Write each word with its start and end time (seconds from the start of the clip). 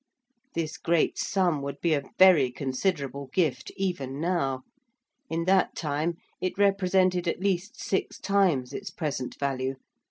This 0.55 0.79
great 0.79 1.19
sum 1.19 1.61
would 1.61 1.79
be 1.79 1.93
a 1.93 2.09
very 2.17 2.49
considerable 2.49 3.27
gift 3.31 3.71
even 3.77 4.19
now. 4.19 4.63
In 5.29 5.45
that 5.45 5.75
time 5.75 6.15
it 6.41 6.57
represented 6.57 7.27
at 7.27 7.39
least 7.39 7.79
six 7.79 8.17
times 8.17 8.73
its 8.73 8.89
present 8.89 9.37
value. 9.37 9.75